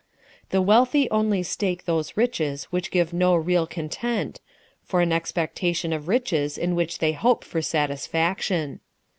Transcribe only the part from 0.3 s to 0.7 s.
The